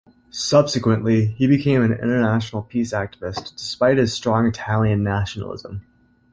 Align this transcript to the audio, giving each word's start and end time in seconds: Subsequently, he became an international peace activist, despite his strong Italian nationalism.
Subsequently, 0.31 1.27
he 1.27 1.45
became 1.45 1.83
an 1.83 1.91
international 1.93 2.63
peace 2.63 2.91
activist, 2.91 3.55
despite 3.55 3.99
his 3.99 4.11
strong 4.11 4.47
Italian 4.47 5.03
nationalism. 5.03 5.85